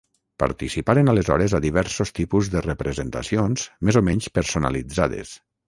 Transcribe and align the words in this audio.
Participaren 0.43 1.11
aleshores 1.13 1.53
a 1.57 1.59
diversos 1.65 2.13
tipus 2.21 2.49
de 2.55 2.65
representacions 2.69 3.69
més 3.91 4.03
o 4.05 4.07
menys 4.11 4.33
personalitzades. 4.41 5.39